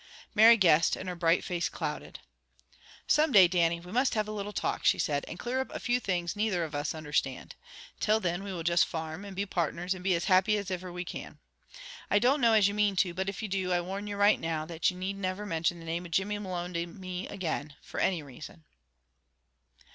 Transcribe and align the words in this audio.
Mary 0.33 0.57
guessed, 0.57 0.95
and 0.95 1.07
her 1.07 1.13
bright 1.15 1.43
face 1.43 1.69
clouded. 1.69 2.21
"Some 3.05 3.31
day, 3.31 3.47
Dannie, 3.47 3.79
we 3.79 3.91
must 3.91 4.15
have 4.15 4.27
a 4.27 4.31
little 4.31 4.51
talk," 4.51 4.83
she 4.83 4.97
said, 4.97 5.23
"and 5.27 5.37
clear 5.37 5.61
up 5.61 5.69
a 5.69 5.79
few 5.79 5.99
things 5.99 6.35
neither 6.35 6.63
of 6.63 6.73
us 6.73 6.95
understand. 6.95 7.53
'Til 7.99 8.19
thin 8.19 8.43
we 8.43 8.51
will 8.51 8.63
just 8.63 8.87
farm, 8.87 9.23
and 9.23 9.35
be 9.35 9.45
partners, 9.45 9.93
and 9.93 10.03
be 10.03 10.15
as 10.15 10.25
happy 10.25 10.57
as 10.57 10.71
iver 10.71 10.91
we 10.91 11.05
can. 11.05 11.37
I 12.09 12.17
don't 12.17 12.41
know 12.41 12.53
as 12.53 12.67
you 12.67 12.73
mean 12.73 12.95
to, 12.95 13.13
but 13.13 13.29
if 13.29 13.43
you 13.43 13.47
do, 13.47 13.71
I 13.71 13.79
warn 13.81 14.07
you 14.07 14.17
right 14.17 14.39
now 14.39 14.65
that 14.65 14.89
you 14.89 14.97
need 14.97 15.17
niver 15.19 15.45
mintion 15.45 15.77
the 15.77 15.85
name 15.85 16.05
of 16.07 16.11
Jimmy 16.11 16.39
Malone 16.39 16.73
to 16.73 16.87
me 16.87 17.27
again, 17.27 17.75
for 17.83 17.99
any 17.99 18.23
reason." 18.23 18.63